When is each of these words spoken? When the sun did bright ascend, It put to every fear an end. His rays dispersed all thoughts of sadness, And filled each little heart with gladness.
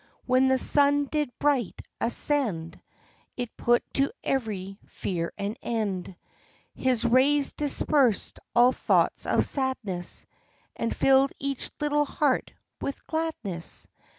When 0.25 0.47
the 0.47 0.57
sun 0.57 1.05
did 1.05 1.29
bright 1.37 1.79
ascend, 1.99 2.81
It 3.37 3.55
put 3.55 3.83
to 3.93 4.09
every 4.23 4.79
fear 4.87 5.31
an 5.37 5.57
end. 5.61 6.15
His 6.73 7.05
rays 7.05 7.53
dispersed 7.53 8.39
all 8.55 8.71
thoughts 8.71 9.27
of 9.27 9.45
sadness, 9.45 10.25
And 10.75 10.91
filled 10.95 11.33
each 11.37 11.69
little 11.79 12.05
heart 12.05 12.51
with 12.81 13.05
gladness. 13.05 13.87